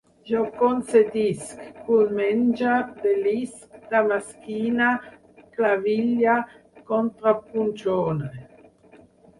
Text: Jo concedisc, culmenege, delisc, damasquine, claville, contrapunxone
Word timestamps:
Jo 0.27 0.39
concedisc, 0.59 1.59
culmenege, 1.89 2.79
delisc, 3.03 3.77
damasquine, 3.93 4.89
claville, 5.59 6.41
contrapunxone 6.91 8.35